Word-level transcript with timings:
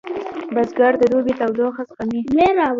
بزګر 0.53 0.93
د 0.97 1.03
دوبي 1.11 1.33
تودوخه 1.39 1.81
زغمي 1.89 2.19